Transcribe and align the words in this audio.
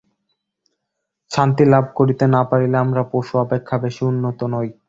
শান্তি 1.31 1.63
লাভ 1.65 1.85
করিতে 1.95 2.25
না 2.35 2.41
পারিলে 2.49 2.77
আমরা 2.79 3.01
পশু 3.11 3.33
অপেক্ষা 3.37 3.75
বেশী 3.83 4.01
উন্নত 4.05 4.39
নই। 4.53 4.69